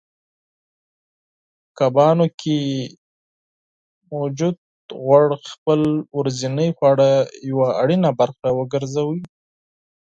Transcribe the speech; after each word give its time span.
کبانو 1.77 2.25
کې 2.39 2.59
موجود 4.13 4.57
غوړ 5.03 5.27
خپل 5.49 5.81
ورځنۍ 6.17 6.69
خواړه 6.77 7.09
یوه 7.49 7.67
اړینه 7.81 8.09
برخه 8.19 8.47
وګرځوئ 8.59 9.21